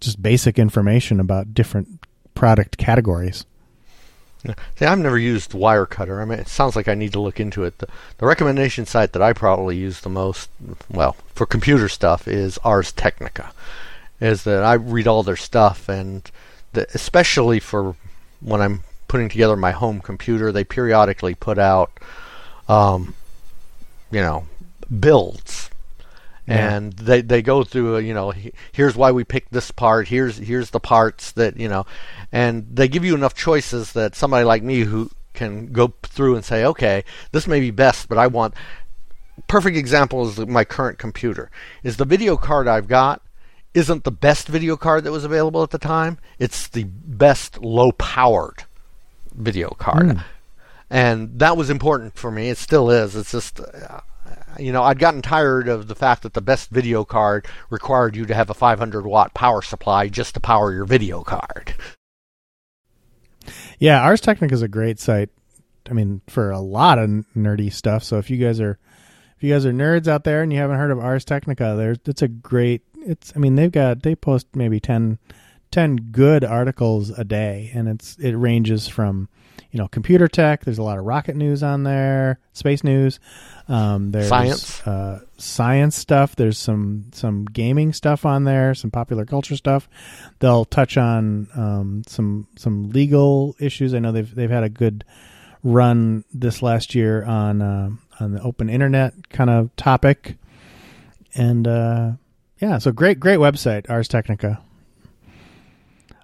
[0.00, 2.00] just basic information about different
[2.34, 3.44] product categories.
[4.76, 6.22] See, I've never used Wirecutter.
[6.22, 7.78] I mean, it sounds like I need to look into it.
[7.78, 10.48] The, the recommendation site that I probably use the most,
[10.88, 13.52] well, for computer stuff, is Ars Technica.
[14.20, 16.28] Is that I read all their stuff, and
[16.72, 17.96] the, especially for
[18.40, 21.90] when I'm putting together my home computer, they periodically put out,
[22.68, 23.14] um,
[24.10, 24.46] you know,
[25.00, 25.70] builds
[26.48, 26.76] yeah.
[26.76, 28.32] and they they go through a, you know
[28.72, 31.84] here's why we picked this part here's here's the parts that you know
[32.32, 36.44] and they give you enough choices that somebody like me who can go through and
[36.44, 38.54] say okay this may be best but I want
[39.46, 41.50] perfect example is my current computer.
[41.82, 43.22] Is the video card I've got
[43.74, 46.18] isn't the best video card that was available at the time?
[46.38, 48.64] It's the best low powered
[49.34, 50.06] video card.
[50.06, 50.24] Mm.
[50.90, 52.48] and that was important for me.
[52.48, 53.14] It still is.
[53.14, 54.00] It's just uh,
[54.58, 58.26] you know, I'd gotten tired of the fact that the best video card required you
[58.26, 61.74] to have a 500 watt power supply just to power your video card.
[63.78, 65.30] Yeah, Ars Technica is a great site.
[65.88, 68.02] I mean, for a lot of nerdy stuff.
[68.02, 68.78] So if you guys are
[69.36, 71.98] if you guys are nerds out there and you haven't heard of Ars Technica, there's
[72.06, 75.18] it's a great it's I mean, they've got they post maybe 10
[75.70, 79.28] 10 good articles a day and it's it ranges from
[79.70, 80.64] you know computer tech.
[80.64, 83.20] There's a lot of rocket news on there, space news.
[83.68, 86.36] Um, there's science, uh, science stuff.
[86.36, 89.88] There's some some gaming stuff on there, some popular culture stuff.
[90.38, 93.94] They'll touch on um, some some legal issues.
[93.94, 95.04] I know they've they've had a good
[95.62, 100.36] run this last year on uh, on the open internet kind of topic,
[101.34, 102.12] and uh,
[102.58, 104.62] yeah, so great great website, Ars Technica.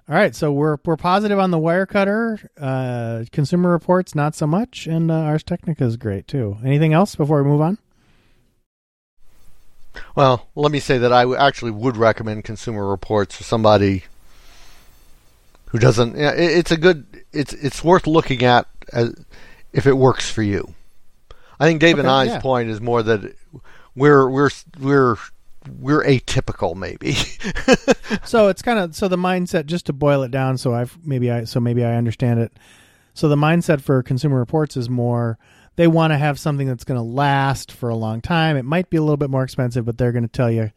[0.07, 2.47] All right, so we're we're positive on the Wirecutter.
[2.59, 6.57] Uh, Consumer Reports, not so much, and uh, Ars Technica is great too.
[6.63, 7.79] Anything else before we move on?
[10.15, 14.03] Well, let me say that I actually would recommend Consumer Reports for somebody
[15.67, 16.15] who doesn't.
[16.15, 17.23] It's a good.
[17.33, 19.15] It's it's worth looking at as,
[19.73, 20.75] if it works for you.
[21.59, 22.39] I think Dave okay, and I's yeah.
[22.41, 23.35] point is more that
[23.95, 25.15] we're we're we're
[25.67, 27.13] we're atypical maybe
[28.23, 31.31] so it's kind of so the mindset just to boil it down so i've maybe
[31.31, 32.53] i so maybe i understand it
[33.13, 35.37] so the mindset for consumer reports is more
[35.75, 38.89] they want to have something that's going to last for a long time it might
[38.89, 40.71] be a little bit more expensive but they're going to tell you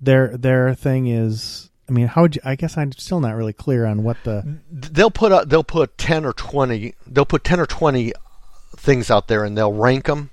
[0.00, 2.42] their their thing is I mean, how would you?
[2.44, 4.58] I guess I'm still not really clear on what the.
[4.70, 6.94] They'll put a, they'll put ten or twenty.
[7.06, 8.12] They'll put ten or twenty
[8.76, 10.30] things out there, and they'll rank them,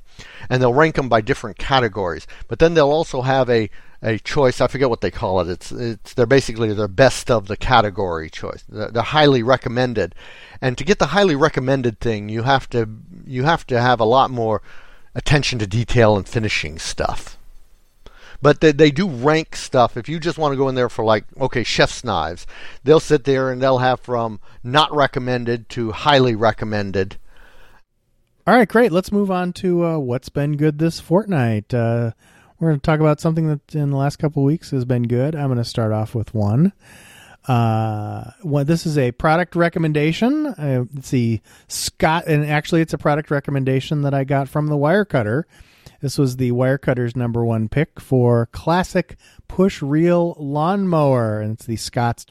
[0.50, 2.26] and they'll rank them by different categories.
[2.48, 3.70] But then they'll also have a
[4.02, 4.62] a choice.
[4.62, 5.50] I forget what they call it.
[5.50, 8.64] It's it's they're basically the best of the category choice.
[8.68, 10.16] They're, they're, highly recommended,
[10.62, 12.90] and to get the highly recommended thing, you have to
[13.26, 14.62] you have to have a lot more
[15.14, 17.38] attention to detail and finishing stuff.
[18.42, 19.96] But they, they do rank stuff.
[19.96, 22.48] If you just want to go in there for like okay, chef's knives,
[22.84, 27.18] they'll sit there and they'll have from not recommended to highly recommended.
[28.48, 28.92] All right, great.
[28.92, 31.72] Let's move on to uh, what's been good this fortnight.
[31.72, 32.12] Uh,
[32.62, 35.36] we're going to talk about something that in the last couple weeks has been good.
[35.36, 36.72] I'm going to start off with one.
[37.48, 40.46] Uh, well, this is a product recommendation.
[40.46, 44.76] Uh, it's the Scott, and actually, it's a product recommendation that I got from the
[44.76, 45.46] Wirecutter.
[46.02, 51.78] This was the Wirecutter's number one pick for classic push reel lawnmower, and it's the
[51.78, 52.28] Scott's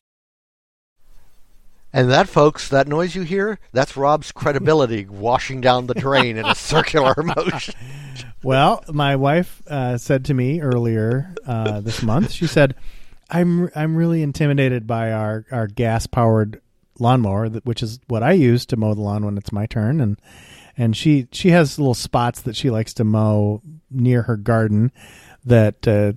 [1.92, 6.44] and that, folks, that noise you hear, that's Rob's credibility washing down the drain in
[6.44, 7.74] a circular motion.
[8.42, 12.74] Well, my wife uh, said to me earlier uh, this month, she said,
[13.28, 16.60] "I'm I'm really intimidated by our our gas powered
[16.98, 20.20] lawnmower, which is what I use to mow the lawn when it's my turn." And
[20.76, 24.92] and she she has little spots that she likes to mow near her garden
[25.44, 26.12] that uh,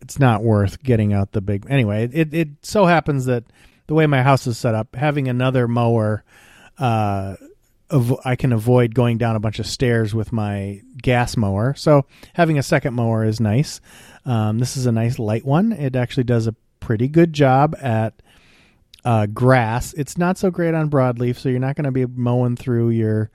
[0.00, 1.66] it's not worth getting out the big.
[1.68, 3.44] Anyway, it it so happens that
[3.92, 6.24] the way my house is set up, having another mower
[6.78, 7.36] uh,
[7.90, 11.74] av- I can avoid going down a bunch of stairs with my gas mower.
[11.74, 13.82] So having a second mower is nice.
[14.24, 15.72] Um, this is a nice light one.
[15.72, 18.14] It actually does a pretty good job at
[19.04, 19.92] uh, grass.
[19.92, 23.30] It's not so great on broadleaf, so you're not going to be mowing through your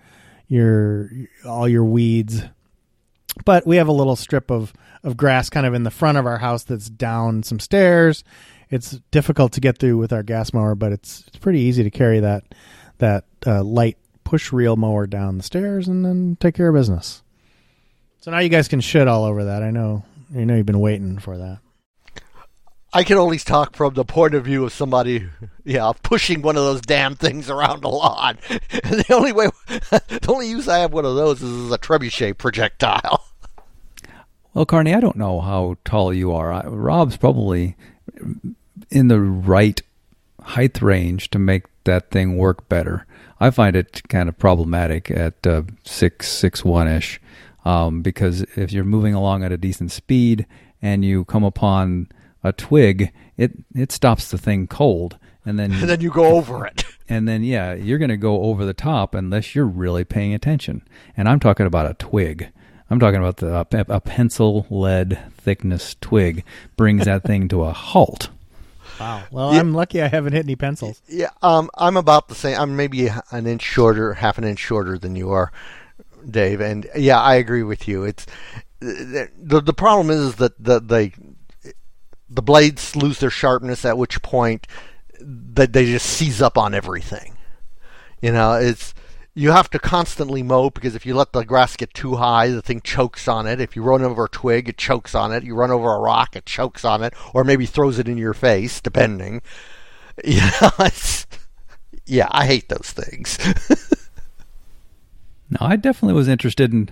[0.48, 1.12] your
[1.46, 2.42] all your weeds.
[3.46, 6.26] But we have a little strip of of grass kind of in the front of
[6.26, 8.24] our house that's down some stairs.
[8.70, 11.90] It's difficult to get through with our gas mower, but it's it's pretty easy to
[11.90, 12.44] carry that
[12.98, 17.24] that uh, light push reel mower down the stairs and then take care of business.
[18.20, 19.64] So now you guys can shit all over that.
[19.64, 20.04] I know
[20.36, 21.60] I know you've been waiting for that.
[22.94, 25.30] I can only talk from the point of view of somebody,
[25.64, 28.38] yeah, pushing one of those damn things around the lawn.
[28.50, 31.78] And the only way, the only use I have one of those is as a
[31.78, 33.24] trebuchet projectile.
[34.54, 36.52] Well, Carney, I don't know how tall you are.
[36.52, 37.76] I, Rob's probably
[38.90, 39.82] in the right
[40.42, 43.06] height range to make that thing work better.
[43.40, 47.20] I find it kind of problematic at uh, six six one ish,
[47.66, 50.46] um, because if you're moving along at a decent speed
[50.82, 52.10] and you come upon
[52.44, 56.66] a twig, it it stops the thing cold, and then And then you go over
[56.66, 56.86] it.
[57.10, 60.82] and then yeah, you're going to go over the top unless you're really paying attention.
[61.16, 62.52] And I'm talking about a twig.
[62.90, 66.44] I'm talking about the a, a pencil lead thickness twig
[66.76, 68.30] brings that thing to a halt.
[69.00, 69.24] Wow.
[69.30, 69.60] Well, Yeah.
[69.60, 71.02] I'm lucky I haven't hit any pencils.
[71.08, 72.60] Yeah, um, I'm about the same.
[72.60, 75.52] I'm maybe an inch shorter, half an inch shorter than you are,
[76.28, 76.62] Dave.
[76.62, 78.04] And yeah, I agree with you.
[78.04, 78.26] It's
[78.80, 81.12] the the problem is that the the
[82.30, 83.86] the blades lose their sharpness.
[83.86, 84.66] At which point,
[85.20, 87.36] that they just seize up on everything.
[88.22, 88.94] You know, it's
[89.38, 92.62] you have to constantly mow because if you let the grass get too high, the
[92.62, 93.62] thing chokes on it.
[93.62, 95.44] If you run over a twig, it chokes on it.
[95.44, 98.34] You run over a rock, it chokes on it, or maybe throws it in your
[98.34, 99.42] face, depending.
[100.24, 101.28] It's,
[102.08, 103.38] yeah, I hate those things.
[105.50, 106.90] No, I definitely was interested in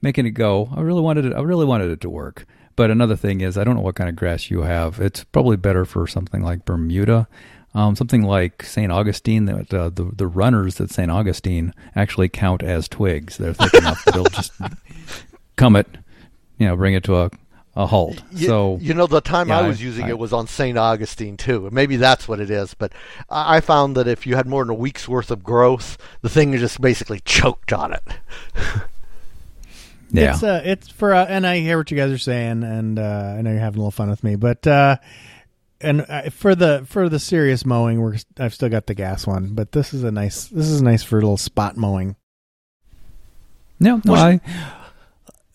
[0.00, 0.70] making it go.
[0.74, 1.34] I really wanted it.
[1.34, 2.46] I really wanted it to work.
[2.76, 5.00] But another thing is, I don't know what kind of grass you have.
[5.00, 7.28] It's probably better for something like Bermuda,
[7.78, 8.90] um, something like St.
[8.90, 9.44] Augustine.
[9.46, 11.10] That uh, the the runners at St.
[11.10, 13.36] Augustine actually count as twigs.
[13.36, 14.52] They're thick enough that they'll just
[15.56, 15.86] come it,
[16.58, 17.30] you know, bring it to a
[17.76, 18.20] a halt.
[18.32, 20.46] You, so you know, the time yeah, I was I- using I- it was on
[20.48, 20.76] St.
[20.76, 21.68] Augustine too.
[21.70, 22.74] Maybe that's what it is.
[22.74, 22.92] But
[23.30, 26.28] I I found that if you had more than a week's worth of growth, the
[26.28, 28.02] thing just basically choked on it.
[30.10, 32.98] yeah, It's uh, it's for uh, and I hear what you guys are saying, and
[32.98, 34.96] uh, I know you're having a little fun with me, but uh,
[35.80, 39.54] and uh, for the for the serious mowing, we're I've still got the gas one,
[39.54, 42.16] but this is a nice this is nice for a little spot mowing.
[43.80, 44.40] No, no, I.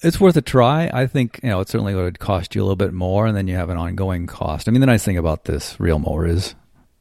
[0.02, 0.90] It's worth a try.
[0.94, 3.48] I think you know it certainly would cost you a little bit more, and then
[3.48, 4.68] you have an ongoing cost.
[4.68, 6.56] I mean, the nice thing about this reel mower is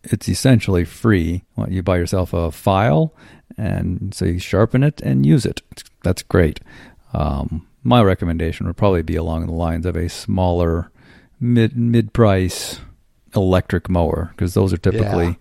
[0.04, 1.44] it's essentially free.
[1.56, 3.14] Well, you buy yourself a file,
[3.56, 5.62] and so you sharpen it and use it.
[6.02, 6.60] That's great.
[7.12, 10.90] Um, my recommendation would probably be along the lines of a smaller,
[11.40, 12.80] mid mid price
[13.34, 15.34] electric mower because those are typically Yeah.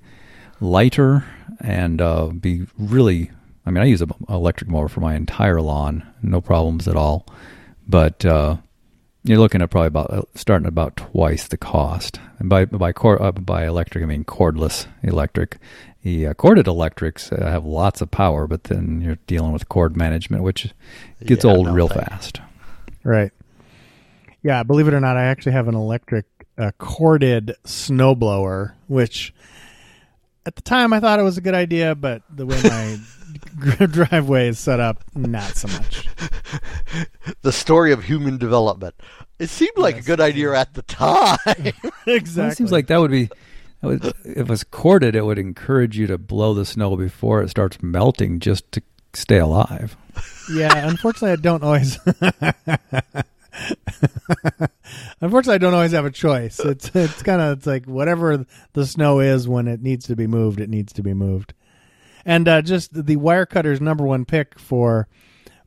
[0.59, 1.23] lighter
[1.59, 3.31] and uh, be really.
[3.65, 7.27] I mean, I use an electric mower for my entire lawn, no problems at all.
[7.87, 8.57] But uh,
[9.23, 12.19] you're looking at probably about uh, starting at about twice the cost.
[12.39, 15.57] And by by cord, uh, by electric, I mean cordless electric.
[16.01, 19.95] The uh, corded electrics uh, have lots of power, but then you're dealing with cord
[19.95, 20.73] management, which
[21.23, 22.41] gets Yeah, old no real thank- fast.
[23.03, 23.31] Right.
[24.41, 26.25] Yeah, believe it or not, I actually have an electric
[26.57, 29.33] uh, corded snowblower, which
[30.45, 34.49] at the time I thought it was a good idea, but the way my driveway
[34.49, 36.07] is set up, not so much.
[37.43, 38.93] The story of human development.
[39.39, 40.03] It seemed like Yes.
[40.03, 41.37] a good idea at the time.
[42.05, 42.41] exactly.
[42.41, 43.29] Well, it seems like that would be.
[43.81, 47.41] that would- If it was corded, it would encourage you to blow the snow before
[47.41, 48.81] it starts melting, just to
[49.13, 49.95] stay alive.
[50.53, 50.87] yeah.
[50.87, 51.97] Unfortunately, I don't always.
[55.21, 56.59] unfortunately, I don't always have a choice.
[56.59, 60.27] It's it's kind of it's like whatever the snow is when it needs to be
[60.27, 61.53] moved, it needs to be moved.
[62.25, 65.07] And uh, just the Wirecutter's number one pick for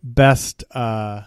[0.03, 0.65] best.
[0.71, 1.23] Uh,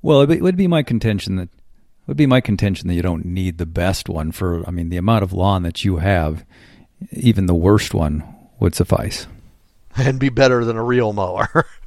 [0.00, 3.24] Well, it would- be my contention that it would be my contention that you don't
[3.24, 4.66] need the best one for.
[4.66, 6.44] I mean, the amount of lawn that you have,
[7.12, 8.24] even the worst one
[8.58, 9.26] would suffice.
[9.96, 11.66] and be better than a real mower.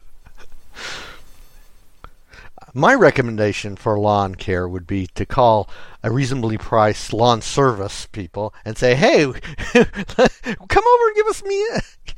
[2.78, 5.70] My recommendation for lawn care would be to call
[6.04, 9.34] a reasonably priced lawn service people and say, "Hey, come
[9.74, 11.66] over and give us me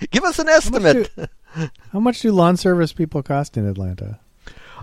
[0.09, 1.11] give us an estimate."
[1.93, 4.19] How much do lawn service people cost in Atlanta?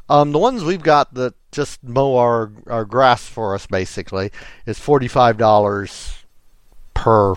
[0.09, 4.31] Um, the ones we've got that just mow our our grass for us basically
[4.67, 6.25] is forty five dollars
[6.95, 7.35] per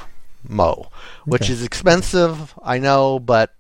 [0.48, 0.90] mow,
[1.26, 1.54] which Okay.
[1.54, 3.54] is expensive, I know, but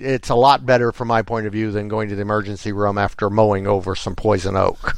[0.00, 2.98] it's a lot better from my point of view than going to the emergency room
[2.98, 4.96] after mowing over some poison oak.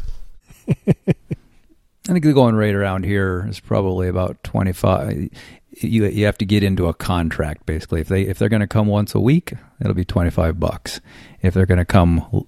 [0.69, 5.29] I think the going rate around here is probably about twenty five.
[5.71, 8.01] You you have to get into a contract basically.
[8.01, 11.01] If they if they're going to come once a week, it'll be twenty five bucks.
[11.43, 12.47] If they're going to come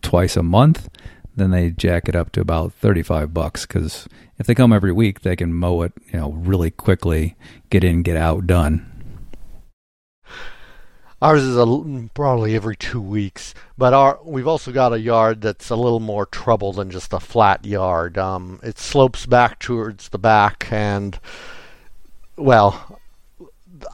[0.00, 0.88] twice a month,
[1.34, 3.66] then they jack it up to about thirty five bucks.
[3.66, 4.08] Because
[4.38, 7.34] if they come every week, they can mow it you know really quickly,
[7.70, 8.91] get in, get out, done.
[11.22, 15.40] Ours is a, l- probably every two weeks, but our we've also got a yard
[15.40, 18.18] that's a little more trouble than just a flat yard.
[18.18, 21.18] Um, it slopes back towards the back, and
[22.36, 22.98] well,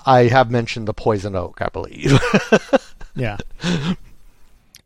[0.07, 2.19] I have mentioned the poison oak, I believe.
[3.15, 3.37] Yeah.
[3.65, 3.97] All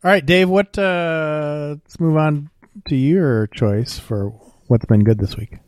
[0.01, 0.49] right, Dave.
[0.49, 0.75] What?
[0.75, 2.49] Uh, let's move on
[2.87, 4.29] to your choice for
[4.65, 5.59] what's been good this week,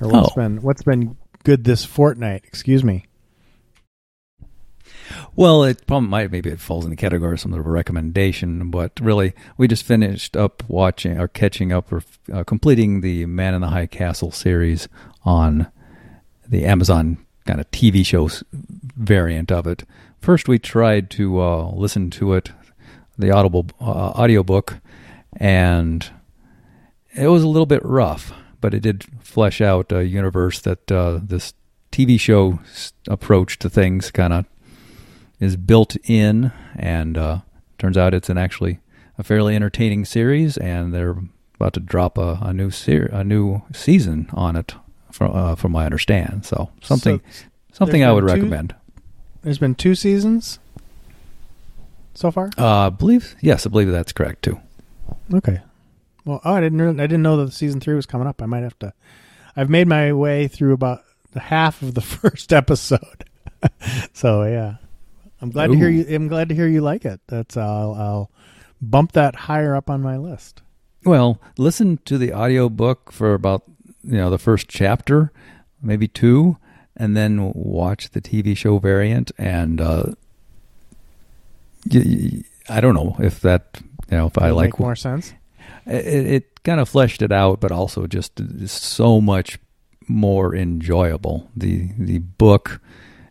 [0.00, 0.34] or what's Oh.
[0.34, 2.44] been what's been good this fortnight.
[2.46, 3.04] Excuse me.
[5.38, 7.70] Well, it probably might maybe it falls in the category of some sort of a
[7.70, 13.26] recommendation, but really, we just finished up watching or catching up or uh, completing the
[13.26, 14.88] Man in the High Castle series
[15.26, 15.66] on
[16.48, 19.84] the Amazon kind of TV show variant of it.
[20.20, 22.52] First, we tried to uh, listen to it,
[23.18, 24.78] the audible uh, audiobook,
[25.36, 26.10] and
[27.14, 28.32] it was a little bit rough,
[28.62, 31.52] but it did flesh out a universe that uh, this
[31.92, 32.58] TV show
[33.06, 34.46] approach to things kind of
[35.40, 37.38] is built in, and uh,
[37.78, 38.78] turns out it's an actually
[39.18, 41.16] a fairly entertaining series, and they're
[41.54, 44.74] about to drop a, a new ser- a new season on it,
[45.10, 46.44] from uh, from what I understand.
[46.46, 48.74] So something So something I would two- recommend.
[49.42, 50.58] there's been two seasons
[52.14, 52.50] so far.
[52.58, 54.60] Uh, I believe yes, I believe that's correct too.
[55.32, 55.60] Okay.
[56.24, 56.80] Well, oh, I didn't.
[56.80, 58.42] Really, I didn't know that season three was coming up.
[58.42, 58.92] I might have to.
[59.56, 63.24] I've made my way through about the half of the first episode.
[64.12, 64.74] so yeah,
[65.40, 66.06] I'm glad to hear you.
[66.14, 67.20] I'm glad to hear you like it.
[67.28, 68.30] That's I'll, I'll
[68.80, 70.62] bump that higher up on my list.
[71.04, 73.62] Well, listen to the audiobook for about
[74.02, 75.30] you know the first chapter,
[75.82, 76.56] maybe two,
[76.96, 79.30] and then watch the TV show variant.
[79.38, 80.04] And uh,
[81.92, 83.80] y- y- I don't know if that
[84.10, 85.32] you know if I like more sense.
[85.86, 89.58] it, it kind of fleshed it out, but also just so much
[90.08, 91.50] more enjoyable.
[91.56, 92.80] The the book,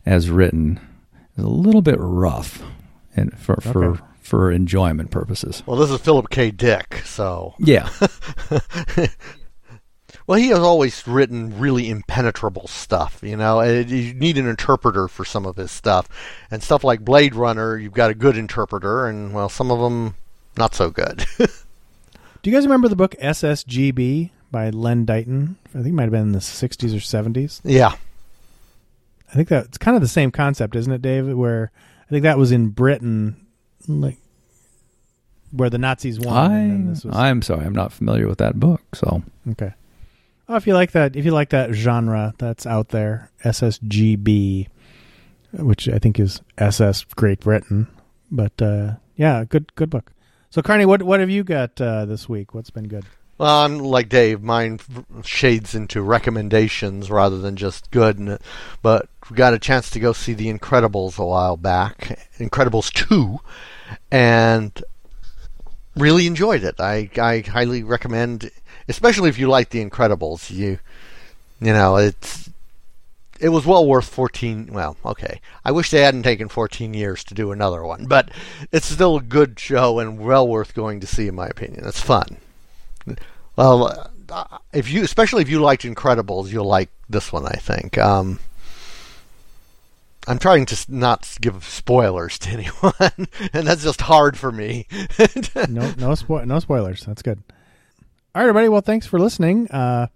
[0.06, 0.80] as written,
[1.38, 2.64] a little bit rough,
[3.16, 4.02] and for for Okay.
[4.22, 5.62] for enjoyment purposes.
[5.66, 6.52] well, this is Philip K.
[6.52, 7.90] Dick, so Yeah,
[10.28, 13.20] Well, he has always written really impenetrable stuff.
[13.22, 16.08] You know, you need an interpreter for some of his stuff,
[16.50, 17.78] and stuff like Blade Runner.
[17.78, 20.16] You've got a good interpreter, and well, some of them
[20.58, 21.26] not so good.
[21.38, 25.58] Do you guys remember the book SSGB by Len Deighton?
[25.70, 27.62] I think it might have been in the 60s or 70s.
[27.64, 27.94] yeah,
[29.36, 31.36] I think that it's kind of the same concept, isn't it, David?
[31.36, 31.70] Where
[32.06, 33.46] I think that was in Britain,
[33.86, 34.18] like
[35.52, 36.52] where the Nazis won.
[36.54, 38.96] and I this was, I'm sorry, I'm not familiar with that book.
[38.96, 39.74] So okay.
[40.48, 43.30] Oh, if you like that, if you like that genre, that's out there.
[43.44, 44.68] SSGB,
[45.52, 47.88] which I think is SS Great Britain,
[48.32, 50.14] but uh, yeah, good good book.
[50.50, 52.54] So, Carney, what what have you got uh, this week?
[52.54, 53.04] What's been good?
[53.38, 54.42] well, I'm like Dave.
[54.42, 54.80] Mine
[55.24, 58.40] shades into recommendations rather than just good.
[58.82, 63.40] But we got a chance to go see The Incredibles a while back, Incredibles two,
[64.12, 64.84] and
[65.96, 66.76] really enjoyed it.
[66.80, 68.52] I I highly recommend,
[68.88, 70.52] especially if you like The Incredibles.
[70.52, 70.80] You
[71.62, 72.50] you know it's
[73.40, 77.34] it was well worth 14 well okay i wish they hadn't taken 14 years to
[77.34, 78.30] do another one but
[78.72, 82.02] it's still a good show and well worth going to see in my opinion it's
[82.02, 82.38] fun
[83.56, 87.98] well uh, if you especially if you liked incredibles you'll like this one i think
[87.98, 88.40] um,
[90.28, 94.88] i'm trying to not give spoilers to anyone and that's just hard for me
[95.70, 97.04] no no spo- no spoilers.
[97.06, 97.42] That's good.
[98.34, 98.70] All right, everybody.
[98.70, 99.70] Well, thanks for listening.
[99.72, 100.08] Uh,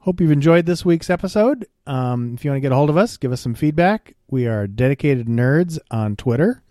[0.00, 1.66] hope you've enjoyed this week's episode.
[1.86, 4.14] Um, if you want to get a hold of us, give us some feedback.
[4.30, 6.62] We are dedicated nerds on Twitter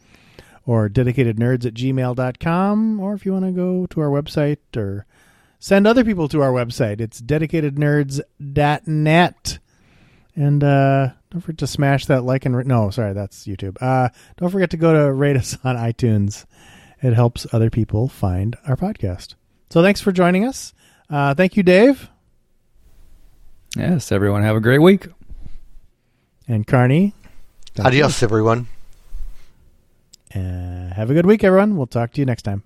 [0.65, 2.99] or dedicatednerds at gmail.com.
[2.99, 5.05] Or if you want to go to our website or
[5.59, 9.59] send other people to our website, it's dedicatednerds.net.
[10.35, 13.75] And uh, don't forget to smash that like and re- no, sorry, that's YouTube.
[13.81, 14.07] Uh,
[14.37, 16.45] don't forget to go to rate us on iTunes.
[17.03, 19.35] It helps other people find our podcast.
[19.69, 20.73] So thanks for joining us.
[21.09, 22.09] Uh, thank you, Dave
[23.75, 25.07] yes, everyone have a great week.
[26.47, 27.13] and Carney.
[27.73, 27.87] Thank you.
[27.87, 28.67] adios everyone
[30.33, 31.75] Uh, have a good week, everyone.
[31.75, 32.63] We'll talk to you next time.